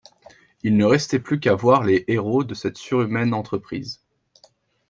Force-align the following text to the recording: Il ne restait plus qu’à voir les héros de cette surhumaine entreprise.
Il 0.63 0.77
ne 0.77 0.85
restait 0.85 1.19
plus 1.19 1.39
qu’à 1.39 1.53
voir 1.53 1.83
les 1.83 2.05
héros 2.07 2.43
de 2.43 2.55
cette 2.55 2.79
surhumaine 2.79 3.35
entreprise. 3.35 4.01